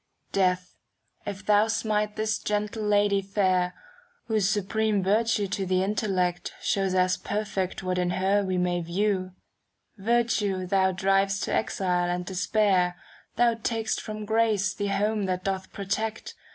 [0.29, 0.73] ^ Death,
[1.27, 3.75] if thou smite this gentle lady fair.
[4.25, 9.33] Whose supreme virtue to the intellect Shows as perfect what in her we may view,
[9.99, 12.95] Virtue thou driv'st to exile and despair,
[13.35, 16.33] Thou tak'st from grace the home that doth protect.